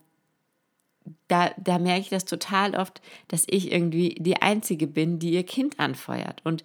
da, 1.28 1.52
da 1.58 1.80
merke 1.80 2.02
ich 2.02 2.10
das 2.10 2.26
total 2.26 2.76
oft, 2.76 3.02
dass 3.28 3.46
ich 3.48 3.72
irgendwie 3.72 4.16
die 4.20 4.42
Einzige 4.42 4.88
bin, 4.88 5.20
die 5.20 5.32
ihr 5.32 5.44
Kind 5.44 5.80
anfeuert. 5.80 6.42
Und 6.44 6.64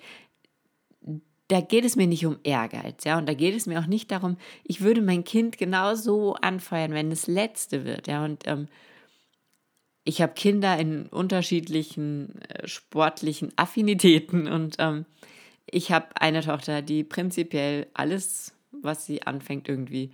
da 1.49 1.61
geht 1.61 1.85
es 1.85 1.97
mir 1.97 2.09
nicht 2.09 2.27
um 2.27 2.39
Ehrgeiz, 2.43 3.05
ja, 3.05 3.19
und 3.19 3.29
da 3.29 3.35
geht 3.35 3.55
es 3.55 3.67
mir 3.67 3.79
auch 3.79 3.87
nicht 3.87 4.11
darum, 4.11 4.37
ich 4.65 4.81
würde 4.81 5.01
mein 5.01 5.23
Kind 5.23 5.59
genauso 5.59 6.35
anfeuern, 6.35 6.93
wenn 6.93 7.13
es 7.13 7.29
letzte 7.29 7.85
wird, 7.85 8.09
ja, 8.09 8.25
und 8.25 8.43
ähm, 8.47 8.67
ich 10.07 10.23
habe 10.23 10.35
Kinder 10.35 10.79
in 10.79 11.07
unterschiedlichen 11.07 12.41
äh, 12.43 12.67
sportlichen 12.67 13.53
Affinitäten. 13.57 14.47
Und 14.47 14.77
ähm, 14.79 15.05
ich 15.67 15.91
habe 15.91 16.07
eine 16.15 16.43
Tochter, 16.43 16.81
die 16.81 17.03
prinzipiell 17.03 17.89
alles, 17.93 18.55
was 18.71 19.05
sie 19.05 19.23
anfängt, 19.23 19.69
irgendwie 19.69 20.13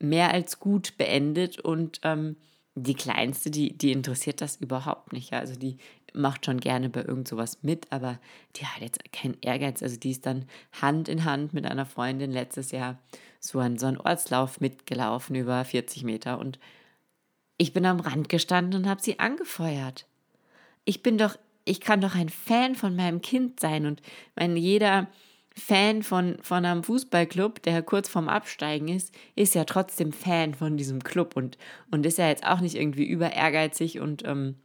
mehr 0.00 0.34
als 0.34 0.58
gut 0.58 0.98
beendet. 0.98 1.60
Und 1.60 2.00
ähm, 2.02 2.36
die 2.74 2.94
kleinste, 2.94 3.50
die, 3.50 3.76
die 3.76 3.92
interessiert 3.92 4.40
das 4.40 4.56
überhaupt 4.56 5.12
nicht. 5.12 5.30
Ja? 5.30 5.38
Also 5.38 5.54
die 5.56 5.78
macht 6.12 6.46
schon 6.46 6.60
gerne 6.60 6.88
bei 6.88 7.02
irgend 7.02 7.28
sowas 7.28 7.58
mit, 7.62 7.90
aber 7.90 8.18
die 8.56 8.66
hat 8.66 8.82
jetzt 8.82 9.12
keinen 9.12 9.36
Ehrgeiz. 9.40 9.82
Also 9.82 9.96
die 9.96 10.10
ist 10.10 10.26
dann 10.26 10.46
Hand 10.80 11.08
in 11.08 11.24
Hand 11.24 11.52
mit 11.52 11.66
einer 11.66 11.86
Freundin 11.86 12.30
letztes 12.30 12.70
Jahr 12.70 12.98
so 13.40 13.58
einen, 13.58 13.78
so 13.78 13.86
einen 13.86 13.98
Ortslauf 13.98 14.60
mitgelaufen 14.60 15.36
über 15.36 15.64
40 15.64 16.04
Meter 16.04 16.38
und 16.38 16.58
ich 17.56 17.72
bin 17.72 17.86
am 17.86 18.00
Rand 18.00 18.28
gestanden 18.28 18.82
und 18.82 18.88
habe 18.88 19.02
sie 19.02 19.20
angefeuert. 19.20 20.06
Ich 20.84 21.02
bin 21.02 21.18
doch, 21.18 21.36
ich 21.64 21.80
kann 21.80 22.00
doch 22.00 22.14
ein 22.14 22.28
Fan 22.28 22.74
von 22.74 22.96
meinem 22.96 23.20
Kind 23.20 23.60
sein 23.60 23.86
und 23.86 24.02
wenn 24.34 24.56
jeder 24.56 25.08
Fan 25.56 26.02
von, 26.02 26.36
von 26.42 26.64
einem 26.64 26.82
Fußballclub, 26.82 27.62
der 27.62 27.82
kurz 27.82 28.08
vorm 28.08 28.28
Absteigen 28.28 28.88
ist, 28.88 29.14
ist 29.36 29.54
ja 29.54 29.64
trotzdem 29.64 30.12
Fan 30.12 30.54
von 30.54 30.76
diesem 30.76 31.04
Club 31.04 31.36
und, 31.36 31.58
und 31.92 32.04
ist 32.04 32.18
ja 32.18 32.28
jetzt 32.28 32.44
auch 32.44 32.60
nicht 32.60 32.74
irgendwie 32.74 33.04
über 33.04 33.32
ehrgeizig 33.32 34.00
und 34.00 34.26
ähm, 34.26 34.56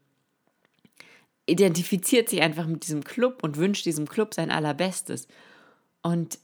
identifiziert 1.46 2.29
sich 2.29 2.41
einfach 2.41 2.65
mit 2.65 2.84
diesem 2.84 3.03
Club 3.03 3.43
und 3.43 3.58
wünscht 3.58 3.86
diesem 3.86 4.08
Club 4.08 4.34
sein 4.34 4.50
Allerbestes. 4.50 5.27
Und 6.01 6.39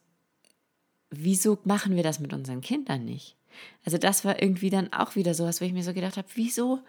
wieso 1.09 1.57
machen 1.63 1.95
wir 1.95 2.03
das 2.03 2.19
mit 2.19 2.33
unseren 2.33 2.61
Kindern 2.61 3.03
nicht? 3.03 3.35
Also 3.83 3.97
das 3.97 4.25
war 4.25 4.41
irgendwie 4.41 4.69
dann 4.69 4.93
auch 4.93 5.15
wieder 5.15 5.33
sowas, 5.33 5.59
wo 5.59 5.65
ich 5.65 5.73
mir 5.73 5.83
so 5.83 5.93
gedacht 5.93 6.17
habe, 6.17 6.27
wieso 6.35 6.79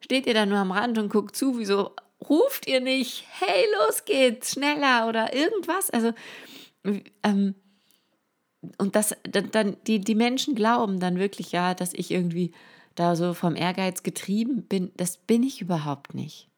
steht 0.00 0.26
ihr 0.26 0.34
da 0.34 0.46
nur 0.46 0.58
am 0.58 0.72
Rand 0.72 0.98
und 0.98 1.10
guckt 1.10 1.36
zu, 1.36 1.58
wieso 1.58 1.92
ruft 2.28 2.66
ihr 2.66 2.80
nicht, 2.80 3.24
hey, 3.38 3.64
los 3.78 4.04
geht's, 4.04 4.52
schneller 4.52 5.08
oder 5.08 5.34
irgendwas? 5.34 5.90
Also, 5.90 6.12
ähm, 7.22 7.54
und 8.78 8.96
das, 8.96 9.14
dann, 9.24 9.76
die, 9.86 10.00
die 10.00 10.14
Menschen 10.14 10.54
glauben 10.54 11.00
dann 11.00 11.18
wirklich, 11.18 11.52
ja, 11.52 11.74
dass 11.74 11.92
ich 11.92 12.10
irgendwie 12.10 12.52
da 12.94 13.16
so 13.16 13.34
vom 13.34 13.56
Ehrgeiz 13.56 14.02
getrieben 14.02 14.62
bin. 14.62 14.92
Das 14.96 15.16
bin 15.16 15.42
ich 15.42 15.60
überhaupt 15.60 16.14
nicht. 16.14 16.48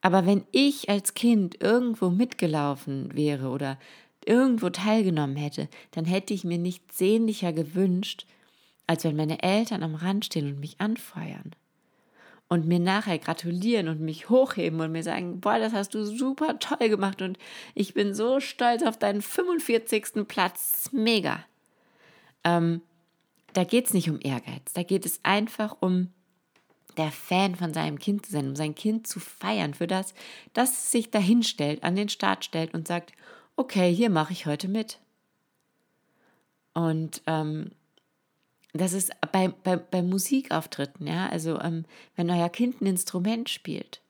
Aber 0.00 0.26
wenn 0.26 0.44
ich 0.52 0.88
als 0.88 1.14
Kind 1.14 1.60
irgendwo 1.62 2.10
mitgelaufen 2.10 3.14
wäre 3.14 3.48
oder 3.48 3.78
irgendwo 4.24 4.70
teilgenommen 4.70 5.36
hätte, 5.36 5.68
dann 5.90 6.04
hätte 6.04 6.34
ich 6.34 6.44
mir 6.44 6.58
nichts 6.58 6.98
sehnlicher 6.98 7.52
gewünscht, 7.52 8.26
als 8.86 9.04
wenn 9.04 9.16
meine 9.16 9.42
Eltern 9.42 9.82
am 9.82 9.94
Rand 9.94 10.24
stehen 10.24 10.46
und 10.46 10.60
mich 10.60 10.80
anfeuern 10.80 11.52
und 12.48 12.66
mir 12.66 12.80
nachher 12.80 13.18
gratulieren 13.18 13.88
und 13.88 14.00
mich 14.00 14.30
hochheben 14.30 14.80
und 14.80 14.92
mir 14.92 15.02
sagen, 15.02 15.40
boah, 15.40 15.58
das 15.58 15.72
hast 15.72 15.94
du 15.94 16.04
super 16.04 16.58
toll 16.58 16.88
gemacht 16.88 17.22
und 17.22 17.38
ich 17.74 17.94
bin 17.94 18.14
so 18.14 18.40
stolz 18.40 18.82
auf 18.82 18.98
deinen 18.98 19.22
45. 19.22 20.26
Platz, 20.26 20.90
mega. 20.92 21.44
Ähm, 22.44 22.80
da 23.52 23.64
geht 23.64 23.86
es 23.86 23.94
nicht 23.94 24.08
um 24.08 24.18
Ehrgeiz, 24.20 24.72
da 24.74 24.82
geht 24.82 25.04
es 25.04 25.20
einfach 25.22 25.76
um 25.80 26.10
der 26.96 27.12
Fan 27.12 27.54
von 27.54 27.72
seinem 27.72 27.98
Kind 27.98 28.26
zu 28.26 28.32
sein, 28.32 28.48
um 28.48 28.56
sein 28.56 28.74
Kind 28.74 29.06
zu 29.06 29.20
feiern 29.20 29.74
für 29.74 29.86
das, 29.86 30.14
dass 30.52 30.70
es 30.72 30.90
sich 30.90 31.10
dahin 31.10 31.42
stellt, 31.42 31.84
an 31.84 31.94
den 31.94 32.08
Start 32.08 32.44
stellt 32.44 32.74
und 32.74 32.88
sagt, 32.88 33.12
okay, 33.56 33.94
hier 33.94 34.10
mache 34.10 34.32
ich 34.32 34.46
heute 34.46 34.68
mit. 34.68 34.98
Und 36.74 37.22
ähm, 37.26 37.70
das 38.72 38.92
ist 38.92 39.10
bei, 39.32 39.48
bei, 39.48 39.76
bei 39.76 40.02
Musikauftritten, 40.02 41.06
ja, 41.06 41.28
also 41.28 41.58
ähm, 41.60 41.84
wenn 42.16 42.30
euer 42.30 42.48
Kind 42.48 42.80
ein 42.80 42.86
Instrument 42.86 43.48
spielt, 43.48 44.02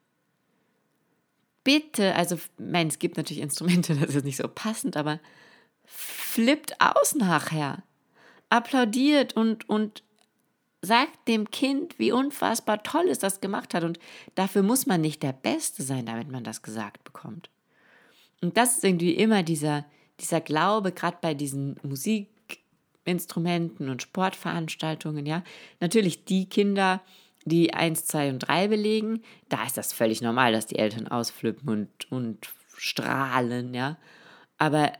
bitte, 1.64 2.14
also, 2.14 2.38
mein, 2.58 2.88
es 2.88 2.98
gibt 2.98 3.16
natürlich 3.16 3.42
Instrumente, 3.42 3.94
das 4.00 4.14
ist 4.14 4.24
nicht 4.24 4.38
so 4.38 4.48
passend, 4.48 4.96
aber 4.96 5.20
flippt 5.84 6.80
aus 6.80 7.14
nachher, 7.14 7.82
applaudiert 8.48 9.34
und, 9.34 9.68
und 9.68 10.02
sagt 10.80 11.28
dem 11.28 11.50
Kind, 11.50 11.98
wie 11.98 12.12
unfassbar 12.12 12.82
toll 12.82 13.08
es 13.08 13.18
das 13.18 13.40
gemacht 13.40 13.74
hat. 13.74 13.84
Und 13.84 13.98
dafür 14.34 14.62
muss 14.62 14.86
man 14.86 15.00
nicht 15.00 15.22
der 15.22 15.32
Beste 15.32 15.82
sein, 15.82 16.06
damit 16.06 16.30
man 16.30 16.44
das 16.44 16.62
gesagt 16.62 17.04
bekommt. 17.04 17.50
Und 18.40 18.56
das 18.56 18.76
ist 18.76 18.84
irgendwie 18.84 19.14
immer 19.14 19.42
dieser, 19.42 19.84
dieser 20.20 20.40
Glaube, 20.40 20.92
gerade 20.92 21.18
bei 21.20 21.34
diesen 21.34 21.76
Musikinstrumenten 23.08 23.88
und 23.88 24.02
Sportveranstaltungen, 24.02 25.24
ja. 25.26 25.42
Natürlich 25.80 26.24
die 26.24 26.48
Kinder, 26.48 27.00
die 27.44 27.72
1, 27.72 28.04
2 28.04 28.30
und 28.30 28.38
3 28.40 28.68
belegen, 28.68 29.22
da 29.48 29.64
ist 29.64 29.78
das 29.78 29.92
völlig 29.92 30.20
normal, 30.20 30.52
dass 30.52 30.66
die 30.66 30.78
Eltern 30.78 31.08
ausflippen 31.08 31.68
und, 31.68 32.12
und 32.12 32.48
strahlen, 32.76 33.74
ja. 33.74 33.96
Aber 34.58 34.92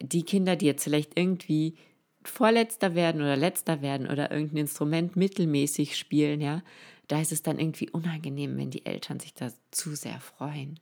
die 0.00 0.24
Kinder, 0.24 0.56
die 0.56 0.66
jetzt 0.66 0.84
vielleicht 0.84 1.18
irgendwie 1.18 1.76
Vorletzter 2.24 2.94
werden 2.94 3.22
oder 3.22 3.36
Letzter 3.36 3.80
werden 3.82 4.08
oder 4.08 4.30
irgendein 4.30 4.58
Instrument 4.58 5.16
mittelmäßig 5.16 5.96
spielen, 5.96 6.40
ja, 6.40 6.62
da 7.08 7.20
ist 7.20 7.32
es 7.32 7.42
dann 7.42 7.58
irgendwie 7.58 7.88
unangenehm, 7.88 8.58
wenn 8.58 8.70
die 8.70 8.84
Eltern 8.84 9.20
sich 9.20 9.32
da 9.32 9.50
zu 9.70 9.94
sehr 9.94 10.20
freuen. 10.20 10.80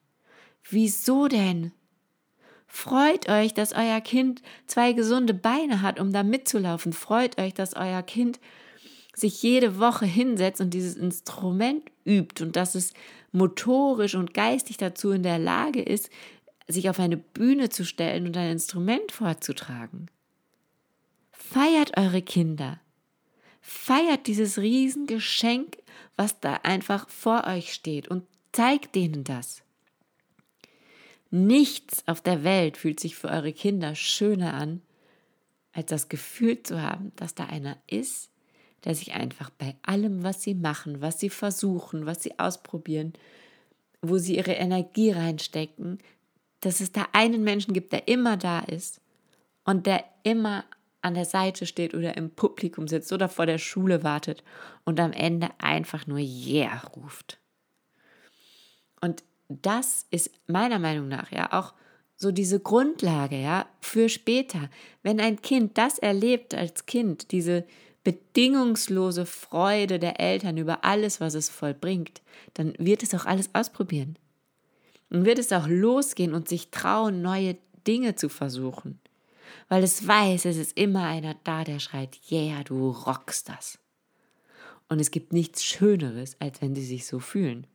Wieso 0.69 1.29
denn? 1.29 1.73
Freut 2.67 3.29
euch, 3.29 3.55
dass 3.55 3.73
euer 3.73 4.01
Kind 4.01 4.43
zwei 4.67 4.93
gesunde 4.93 5.35
Beine 5.35 5.83
hat, 5.83 6.01
um 6.01 6.13
da 6.13 6.23
mitzulaufen. 6.23 6.93
Freut 6.93 7.39
euch, 7.39 7.55
dass 7.55 7.75
euer 7.75 8.03
Kind 8.03 8.41
sich 9.15 9.43
jede 9.43 9.79
Woche 9.79 10.07
hinsetzt 10.07 10.61
und 10.61 10.71
dieses 10.71 10.97
Instrument 10.97 11.85
übt 12.05 12.43
und 12.43 12.57
dass 12.57 12.75
es 12.75 12.93
motorisch 13.33 14.15
und 14.15 14.35
geistig 14.35 14.77
dazu 14.77 15.13
in 15.13 15.23
der 15.23 15.39
Lage 15.39 15.83
ist, 15.83 16.11
sich 16.67 16.89
auf 16.89 16.99
eine 16.99 17.17
Bühne 17.17 17.69
zu 17.69 17.85
stellen 17.85 18.27
und 18.27 18.37
ein 18.37 18.53
Instrument 18.53 19.13
vorzutragen. 19.13 20.07
Feiert 21.33 21.97
eure 21.97 22.23
Kinder. 22.23 22.81
Feiert 23.61 24.27
dieses 24.27 24.59
Riesengeschenk, 24.59 25.79
was 26.17 26.41
da 26.41 26.55
einfach 26.63 27.09
vor 27.09 27.45
euch 27.47 27.73
steht 27.73 28.09
und 28.09 28.25
zeigt 28.53 28.95
denen 28.95 29.25
das. 29.25 29.63
Nichts 31.35 32.07
auf 32.07 32.21
der 32.21 32.45
Welt 32.45 32.77
fühlt 32.77 33.01
sich 33.01 33.17
für 33.17 33.27
eure 33.27 33.53
Kinder 33.53 33.97
schöner 33.97 34.55
an, 34.55 34.83
als 35.73 35.87
das 35.87 36.09
Gefühl 36.09 36.63
zu 36.63 36.81
haben, 36.81 37.11
dass 37.17 37.35
da 37.35 37.47
einer 37.47 37.77
ist, 37.89 38.31
der 38.85 38.95
sich 38.95 39.15
einfach 39.15 39.51
bei 39.51 39.75
allem, 39.83 40.23
was 40.23 40.45
sie 40.45 40.55
machen, 40.55 41.01
was 41.01 41.19
sie 41.19 41.31
versuchen, 41.31 42.07
was 42.07 42.23
sie 42.23 42.39
ausprobieren, 42.39 43.15
wo 44.01 44.17
sie 44.19 44.37
ihre 44.37 44.53
Energie 44.53 45.11
reinstecken, 45.11 45.99
dass 46.61 46.81
es 46.81 46.93
da 46.93 47.09
einen 47.11 47.43
Menschen 47.43 47.75
gibt, 47.75 47.93
der 47.93 48.07
immer 48.07 48.37
da 48.37 48.61
ist 48.61 49.01
und 49.65 49.87
der 49.87 50.05
immer 50.23 50.65
an 51.03 51.15
der 51.15 51.25
Seite 51.25 51.67
steht 51.67 51.95
oder 51.95 52.17
im 52.17 52.31
Publikum 52.31 52.87
sitzt 52.87 53.13
oder 53.13 53.29
vor 53.29 53.47
der 53.47 53.59
Schule 53.59 54.05
wartet 54.05 54.45
und 54.85 55.01
am 55.01 55.11
Ende 55.11 55.49
einfach 55.59 56.07
nur 56.07 56.21
Yeah 56.21 56.81
ruft. 56.95 57.41
Und 59.01 59.25
das 59.49 60.07
ist 60.11 60.31
meiner 60.47 60.79
Meinung 60.79 61.09
nach 61.09 61.31
ja 61.31 61.53
auch 61.53 61.75
so 62.17 62.31
diese 62.31 62.61
Grundlage 62.61 63.41
ja 63.41 63.67
für 63.81 64.09
später, 64.09 64.71
wenn 65.03 65.21
ein 65.21 65.43
Kind 65.43 65.77
das 65.79 65.99
erlebt 65.99 66.55
als 66.55 66.87
Kind, 66.87 67.33
diese 67.33 67.65
bedingungslose 68.05 69.27
Freude 69.27 69.99
der 69.99 70.21
Eltern 70.21 70.57
über 70.57 70.85
alles, 70.85 71.21
was 71.21 71.35
es 71.35 71.49
vollbringt, 71.49 72.23
dann 72.55 72.75
wird 72.79 73.03
es 73.03 73.15
auch 73.15 73.25
alles 73.25 73.51
ausprobieren. 73.55 74.19
Und 75.11 75.25
wird 75.25 75.39
es 75.39 75.53
auch 75.53 75.67
losgehen 75.69 76.35
und 76.35 76.49
sich 76.49 76.71
trauen, 76.71 77.23
neue 77.23 77.57
Dinge 77.87 78.15
zu 78.15 78.29
versuchen 78.29 79.01
weil 79.69 79.83
es 79.83 80.07
weiß, 80.07 80.45
es 80.45 80.57
ist 80.57 80.77
immer 80.77 81.05
einer 81.05 81.35
da, 81.45 81.65
der 81.65 81.79
schreit, 81.79 82.21
yeah, 82.31 82.63
du 82.65 82.91
rockst 82.91 83.49
das. 83.49 83.79
Und 84.89 85.01
es 85.01 85.11
gibt 85.11 85.33
nichts 85.33 85.65
Schöneres, 85.65 86.37
als 86.41 86.61
wenn 86.61 86.75
sie 86.75 86.85
sich 86.85 87.07
so 87.07 87.19
fühlen. 87.19 87.67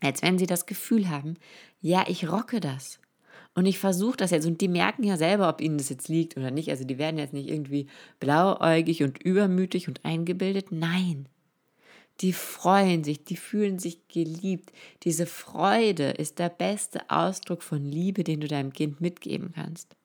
Als 0.00 0.22
wenn 0.22 0.38
sie 0.38 0.46
das 0.46 0.66
Gefühl 0.66 1.08
haben, 1.08 1.36
ja, 1.80 2.04
ich 2.08 2.30
rocke 2.30 2.60
das. 2.60 2.98
Und 3.54 3.66
ich 3.66 3.78
versuche 3.78 4.16
das 4.16 4.30
jetzt. 4.30 4.46
Und 4.46 4.60
die 4.60 4.68
merken 4.68 5.02
ja 5.02 5.16
selber, 5.16 5.48
ob 5.48 5.60
ihnen 5.60 5.78
das 5.78 5.88
jetzt 5.88 6.08
liegt 6.08 6.36
oder 6.36 6.50
nicht. 6.50 6.70
Also 6.70 6.84
die 6.84 6.98
werden 6.98 7.18
jetzt 7.18 7.32
nicht 7.32 7.48
irgendwie 7.48 7.88
blauäugig 8.20 9.02
und 9.02 9.22
übermütig 9.22 9.88
und 9.88 10.04
eingebildet. 10.04 10.70
Nein. 10.70 11.28
Die 12.20 12.32
freuen 12.32 13.02
sich, 13.02 13.24
die 13.24 13.36
fühlen 13.36 13.78
sich 13.78 14.06
geliebt. 14.08 14.72
Diese 15.04 15.26
Freude 15.26 16.10
ist 16.10 16.38
der 16.38 16.50
beste 16.50 17.08
Ausdruck 17.08 17.62
von 17.62 17.84
Liebe, 17.84 18.24
den 18.24 18.40
du 18.40 18.46
deinem 18.46 18.72
Kind 18.72 19.00
mitgeben 19.00 19.52
kannst. 19.54 19.96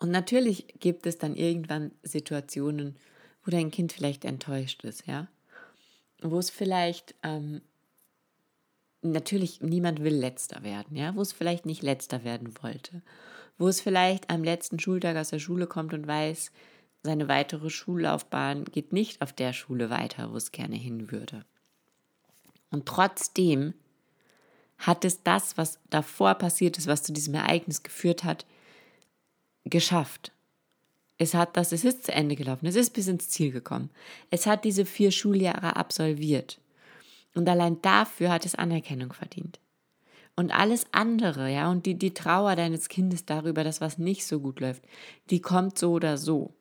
Und 0.00 0.10
natürlich 0.10 0.66
gibt 0.80 1.06
es 1.06 1.18
dann 1.18 1.36
irgendwann 1.36 1.92
Situationen, 2.02 2.96
wo 3.44 3.50
dein 3.50 3.70
Kind 3.70 3.92
vielleicht 3.92 4.24
enttäuscht 4.24 4.82
ist, 4.84 5.06
ja. 5.06 5.28
Wo 6.22 6.38
es 6.38 6.50
vielleicht, 6.50 7.14
ähm, 7.22 7.60
natürlich 9.02 9.60
niemand 9.60 10.02
will 10.02 10.14
letzter 10.14 10.62
werden, 10.62 10.96
ja, 10.96 11.14
wo 11.14 11.22
es 11.22 11.32
vielleicht 11.32 11.66
nicht 11.66 11.82
letzter 11.82 12.24
werden 12.24 12.54
wollte. 12.62 13.02
Wo 13.58 13.68
es 13.68 13.80
vielleicht 13.80 14.30
am 14.30 14.42
letzten 14.44 14.78
Schultag 14.78 15.16
aus 15.16 15.30
der 15.30 15.38
Schule 15.38 15.66
kommt 15.66 15.92
und 15.92 16.06
weiß, 16.06 16.50
seine 17.02 17.28
weitere 17.28 17.70
Schullaufbahn 17.70 18.64
geht 18.64 18.92
nicht 18.92 19.22
auf 19.22 19.32
der 19.32 19.52
Schule 19.52 19.90
weiter, 19.90 20.32
wo 20.32 20.36
es 20.36 20.52
gerne 20.52 20.76
hin 20.76 21.10
würde. 21.10 21.44
Und 22.70 22.86
trotzdem 22.86 23.74
hat 24.78 25.04
es 25.04 25.22
das, 25.22 25.56
was 25.56 25.78
davor 25.90 26.34
passiert 26.34 26.78
ist, 26.78 26.86
was 26.86 27.02
zu 27.02 27.12
diesem 27.12 27.34
Ereignis 27.34 27.82
geführt 27.82 28.24
hat, 28.24 28.46
geschafft. 29.64 30.32
Es 31.18 31.34
hat 31.34 31.56
das, 31.56 31.72
es 31.72 31.84
ist 31.84 32.04
zu 32.04 32.12
Ende 32.12 32.34
gelaufen, 32.34 32.66
es 32.66 32.76
ist 32.76 32.94
bis 32.94 33.06
ins 33.06 33.28
Ziel 33.28 33.50
gekommen. 33.50 33.90
Es 34.30 34.46
hat 34.46 34.64
diese 34.64 34.86
vier 34.86 35.10
Schuljahre 35.10 35.76
absolviert. 35.76 36.59
Und 37.34 37.48
allein 37.48 37.80
dafür 37.82 38.30
hat 38.30 38.44
es 38.44 38.54
Anerkennung 38.54 39.12
verdient. 39.12 39.60
Und 40.36 40.52
alles 40.52 40.86
andere, 40.92 41.52
ja, 41.52 41.70
und 41.70 41.86
die, 41.86 41.98
die 41.98 42.14
Trauer 42.14 42.56
deines 42.56 42.88
Kindes 42.88 43.26
darüber, 43.26 43.62
dass 43.64 43.80
was 43.80 43.98
nicht 43.98 44.24
so 44.24 44.40
gut 44.40 44.60
läuft, 44.60 44.82
die 45.28 45.40
kommt 45.40 45.78
so 45.78 45.92
oder 45.92 46.16
so. 46.16 46.54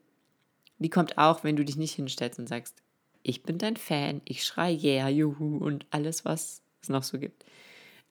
Die 0.80 0.90
kommt 0.90 1.18
auch, 1.18 1.44
wenn 1.44 1.56
du 1.56 1.64
dich 1.64 1.78
nicht 1.78 1.96
hinstellst 1.96 2.40
und 2.40 2.50
sagst, 2.50 2.82
ich 3.24 3.44
bin 3.44 3.58
dein 3.58 3.78
Fan, 3.78 4.22
ich 4.26 4.44
schreie 4.44 4.78
yeah, 4.78 5.10
juhu 5.10 5.58
und 5.58 5.86
alles, 5.92 6.26
was 6.26 6.62
es 6.82 6.90
noch 6.90 7.04
so 7.04 7.20
gibt. 7.20 7.46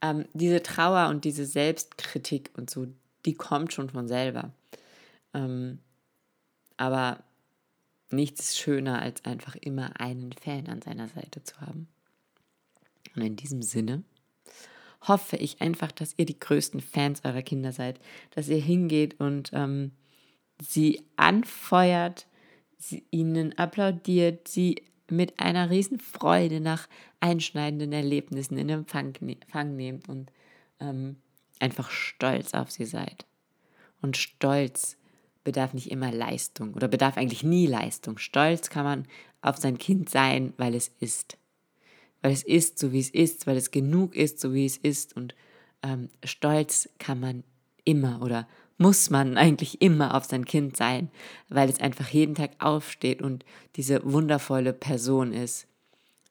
Ähm, 0.01 0.27
diese 0.33 0.63
Trauer 0.63 1.09
und 1.09 1.25
diese 1.25 1.45
Selbstkritik 1.45 2.51
und 2.57 2.71
so, 2.71 2.87
die 3.25 3.35
kommt 3.35 3.73
schon 3.73 3.91
von 3.91 4.07
selber. 4.07 4.53
Ähm, 5.35 5.81
aber 6.77 7.23
nichts 8.11 8.41
ist 8.41 8.59
schöner, 8.59 9.03
als 9.03 9.25
einfach 9.25 9.57
immer 9.57 10.01
einen 10.01 10.33
Fan 10.33 10.69
an 10.69 10.83
seiner 10.83 11.09
Seite 11.09 11.43
zu 11.43 11.61
haben. 11.61 11.89
Und 13.15 13.23
in 13.23 13.37
diesem 13.37 13.63
Sinne 13.63 14.03
hoffe 15.03 15.37
ich 15.37 15.61
einfach, 15.61 15.93
dass 15.93 16.15
ihr 16.17 16.27
die 16.27 16.39
größten 16.39 16.81
Fans 16.81 17.25
eurer 17.25 17.43
Kinder 17.43 17.73
seid, 17.73 18.01
dass 18.31 18.49
ihr 18.49 18.61
hingeht 18.61 19.21
und 19.21 19.51
ähm, 19.53 19.93
sie 20.61 21.03
anfeuert, 21.17 22.27
sie 22.79 23.05
ihnen 23.11 23.57
applaudiert, 23.59 24.49
sie 24.49 24.83
mit 25.11 25.41
einer 25.41 25.71
riesen 25.71 26.01
Freude 26.01 26.61
nach 26.61 26.89
einschneidenden 27.21 27.93
Erlebnissen 27.93 28.59
in 28.59 28.69
Empfang, 28.69 29.15
Empfang 29.15 29.77
nehmt 29.77 30.09
und 30.09 30.31
ähm, 30.81 31.17
einfach 31.61 31.91
stolz 31.91 32.55
auf 32.55 32.71
sie 32.71 32.85
seid. 32.85 33.27
Und 34.01 34.17
Stolz 34.17 34.97
bedarf 35.45 35.73
nicht 35.73 35.91
immer 35.91 36.13
Leistung 36.13 36.75
oder 36.75 36.89
bedarf 36.89 37.17
eigentlich 37.17 37.43
nie 37.43 37.67
Leistung. 37.67 38.19
Stolz 38.19 38.71
kann 38.71 38.85
man 38.85 39.07
auf 39.41 39.57
sein 39.57 39.79
Kind 39.79 40.11
sein, 40.11 40.53
weil 40.57 40.75
es 40.75 40.89
ist. 41.01 41.39
Weil 42.23 42.33
es 42.33 42.43
ist, 42.43 42.79
so 42.79 42.93
wie 42.93 43.01
es 43.01 43.11
ist, 43.11 43.47
weil 43.47 43.57
es 43.57 43.71
genug 43.71 44.15
ist, 44.15 44.41
so 44.41 44.55
wie 44.55 44.67
es 44.67 44.77
ist. 44.77 45.17
Und 45.17 45.35
ähm, 45.83 46.09
stolz 46.25 46.89
kann 46.99 47.21
man 47.21 47.45
immer 47.85 48.23
oder 48.23 48.49
muss 48.77 49.11
man 49.11 49.37
eigentlich 49.37 49.83
immer 49.83 50.15
auf 50.15 50.25
sein 50.25 50.45
Kind 50.45 50.77
sein, 50.77 51.11
weil 51.49 51.69
es 51.69 51.81
einfach 51.81 52.09
jeden 52.09 52.35
Tag 52.35 52.53
aufsteht 52.61 53.21
und 53.21 53.45
diese 53.77 54.01
wundervolle 54.05 54.73
Person 54.73 55.33
ist, 55.33 55.67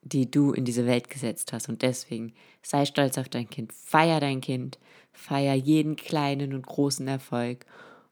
die 0.01 0.31
du 0.31 0.53
in 0.53 0.63
diese 0.63 0.85
Welt 0.85 1.09
gesetzt 1.09 1.51
hast. 1.51 1.67
Und 1.67 1.81
deswegen 1.81 2.33
sei 2.61 2.85
stolz 2.85 3.17
auf 3.17 3.27
dein 3.27 3.49
Kind, 3.49 3.73
feier 3.73 4.21
dein 4.21 4.39
Kind, 4.39 4.79
feier 5.11 5.55
jeden 5.55 5.97
kleinen 5.97 6.53
und 6.53 6.65
großen 6.65 7.07
Erfolg 7.07 7.65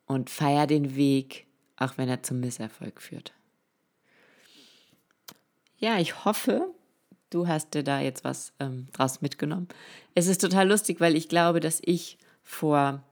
und 0.06 0.30
feier 0.30 0.68
den 0.68 0.96
Weg, 0.96 1.48
auch 1.78 1.98
wenn 1.98 2.10
er 2.10 2.24
zum 2.24 2.42
Misserfolg 2.42 3.02
führt. 3.02 3.34
Ja, 5.78 6.00
ich 6.00 6.26
hoffe, 6.26 6.74
du 7.30 7.48
hast 7.48 7.74
dir 7.74 7.84
da 7.84 8.00
jetzt 8.00 8.24
was 8.24 8.54
ähm, 8.60 8.88
draus 8.94 9.22
mitgenommen. 9.22 9.68
Es 10.14 10.28
ist 10.28 10.42
total 10.42 10.68
lustig, 10.68 11.00
weil 11.00 11.16
ich 11.16 11.30
glaube, 11.30 11.60
dass 11.60 11.82
ich 11.84 12.18
vor 12.44 13.04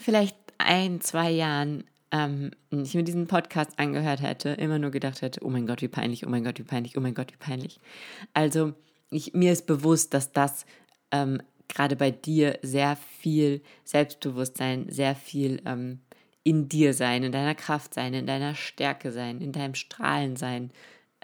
vielleicht 0.00 0.36
ein, 0.58 1.00
zwei 1.00 1.30
Jahren 1.30 1.84
ähm, 2.12 2.52
ich 2.70 2.94
mir 2.94 3.02
diesen 3.02 3.26
Podcast 3.26 3.78
angehört 3.78 4.22
hätte, 4.22 4.50
immer 4.50 4.78
nur 4.78 4.90
gedacht 4.90 5.22
hätte, 5.22 5.44
oh 5.44 5.50
mein 5.50 5.66
Gott, 5.66 5.82
wie 5.82 5.88
peinlich, 5.88 6.26
oh 6.26 6.30
mein 6.30 6.44
Gott, 6.44 6.58
wie 6.58 6.64
peinlich, 6.64 6.96
oh 6.96 7.00
mein 7.00 7.14
Gott, 7.14 7.32
wie 7.32 7.38
peinlich. 7.38 7.80
Also 8.32 8.74
ich, 9.10 9.34
mir 9.34 9.52
ist 9.52 9.66
bewusst, 9.66 10.14
dass 10.14 10.32
das 10.32 10.66
ähm, 11.10 11.40
gerade 11.68 11.96
bei 11.96 12.10
dir 12.10 12.58
sehr 12.62 12.96
viel 12.96 13.62
Selbstbewusstsein, 13.84 14.86
sehr 14.88 15.14
viel 15.14 15.60
ähm, 15.64 16.00
in 16.42 16.68
dir 16.68 16.94
sein, 16.94 17.24
in 17.24 17.32
deiner 17.32 17.54
Kraft 17.54 17.94
sein, 17.94 18.14
in 18.14 18.26
deiner 18.26 18.54
Stärke 18.54 19.10
sein, 19.10 19.40
in 19.40 19.52
deinem 19.52 19.74
Strahlen 19.74 20.36
sein 20.36 20.70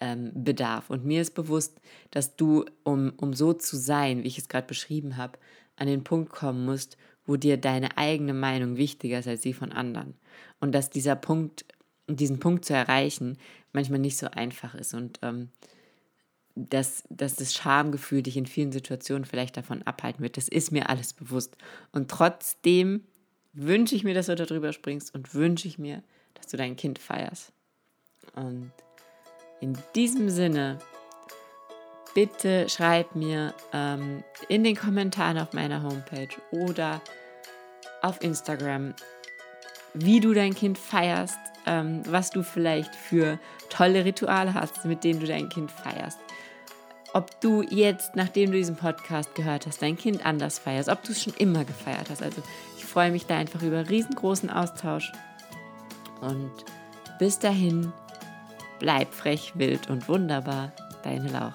ähm, 0.02 0.32
bedarf. 0.35 0.90
Und 0.90 1.04
mir 1.04 1.23
ist 1.23 1.35
bewusst, 1.35 1.80
dass 2.11 2.35
du, 2.35 2.64
um, 2.82 3.12
um 3.16 3.35
so 3.35 3.52
zu 3.52 3.76
sein, 3.76 4.25
wie 4.25 4.28
ich 4.28 4.38
es 4.38 4.49
gerade 4.49 4.66
beschrieben 4.66 5.16
habe, 5.16 5.38
an 5.76 5.87
den 5.87 6.02
Punkt 6.02 6.32
kommen 6.32 6.64
musst, 6.64 6.99
wo 7.25 7.37
dir 7.37 7.56
deine 7.56 7.97
eigene 7.97 8.35
Meinung 8.35 8.76
wichtiger 8.76 9.21
ist 9.21 9.28
als 9.28 9.42
die 9.42 9.52
von 9.52 9.71
anderen. 9.71 10.14
Und 10.59 10.73
dass 10.73 10.90
dieser 10.90 11.14
Punkt, 11.14 11.64
diesen 12.09 12.40
Punkt 12.40 12.64
zu 12.64 12.74
erreichen, 12.74 13.38
manchmal 13.72 14.00
nicht 14.00 14.16
so 14.16 14.27
einfach 14.27 14.74
ist. 14.74 14.92
Und 14.92 15.20
ähm, 15.22 15.50
dass, 16.57 17.05
dass 17.09 17.37
das 17.37 17.55
Schamgefühl 17.55 18.22
dich 18.22 18.37
in 18.37 18.46
vielen 18.46 18.72
Situationen 18.72 19.24
vielleicht 19.24 19.57
davon 19.57 19.83
abhalten 19.83 20.22
wird. 20.22 20.37
Das 20.37 20.48
ist 20.48 20.72
mir 20.72 20.90
alles 20.90 21.12
bewusst. 21.12 21.57
Und 21.92 22.11
trotzdem 22.11 23.05
wünsche 23.53 23.94
ich 23.94 24.03
mir, 24.03 24.14
dass 24.14 24.27
du 24.27 24.35
darüber 24.35 24.72
springst 24.72 25.14
und 25.14 25.33
wünsche 25.33 25.68
ich 25.68 25.79
mir, 25.79 26.03
dass 26.35 26.48
du 26.48 26.57
dein 26.57 26.74
Kind 26.74 26.98
feierst. 26.98 27.53
Und 28.35 28.72
in 29.62 29.79
diesem 29.94 30.29
Sinne 30.29 30.79
bitte 32.14 32.68
schreib 32.68 33.14
mir 33.14 33.55
ähm, 33.72 34.25
in 34.48 34.64
den 34.64 34.77
Kommentaren 34.77 35.38
auf 35.38 35.53
meiner 35.53 35.83
Homepage 35.83 36.29
oder 36.51 37.01
auf 38.03 38.20
Instagram, 38.20 38.94
wie 39.94 40.20
du 40.20 40.35
dein 40.35 40.55
Kind 40.55 40.77
feierst, 40.77 41.38
ähm, 41.64 42.03
was 42.07 42.31
du 42.31 42.42
vielleicht 42.42 42.94
für 42.94 43.38
tolle 43.70 44.05
Rituale 44.05 44.53
hast, 44.53 44.85
mit 44.85 45.05
denen 45.05 45.20
du 45.20 45.27
dein 45.27 45.48
Kind 45.48 45.70
feierst. 45.70 46.18
Ob 47.14 47.40
du 47.40 47.62
jetzt, 47.62 48.16
nachdem 48.16 48.51
du 48.51 48.57
diesen 48.57 48.77
Podcast 48.77 49.35
gehört 49.35 49.66
hast, 49.66 49.81
dein 49.81 49.96
Kind 49.96 50.27
anders 50.27 50.59
feierst, 50.59 50.88
ob 50.88 51.03
du 51.05 51.12
es 51.12 51.22
schon 51.22 51.35
immer 51.35 51.64
gefeiert 51.64 52.11
hast. 52.11 52.22
Also 52.22 52.42
ich 52.77 52.85
freue 52.85 53.12
mich 53.12 53.27
da 53.27 53.37
einfach 53.37 53.62
über 53.62 53.88
riesengroßen 53.88 54.51
Austausch. 54.51 55.12
Und 56.20 56.51
bis 57.18 57.38
dahin, 57.38 57.92
bleib 58.83 59.14
frech, 59.14 59.53
wild 59.55 59.88
und 59.88 60.09
wunderbar, 60.09 60.73
deine 61.05 61.29
Laura. 61.29 61.53